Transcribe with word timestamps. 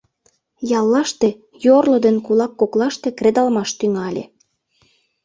Яллаште 0.79 1.29
йорло 1.65 1.97
ден 2.05 2.17
кулак 2.25 2.51
коклаште 2.59 3.09
кредалмаш 3.17 3.69
тӱҥале. 3.79 4.23